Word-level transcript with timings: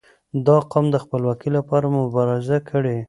•دا 0.45 0.57
قوم 0.71 0.85
د 0.93 0.97
خپلواکي 1.03 1.49
لپاره 1.57 1.87
مبارزه 1.99 2.57
کړې. 2.69 2.97